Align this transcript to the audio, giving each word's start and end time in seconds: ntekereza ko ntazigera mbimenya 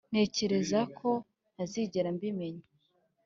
ntekereza 0.11 0.79
ko 0.97 1.09
ntazigera 1.53 2.09
mbimenya 2.15 2.65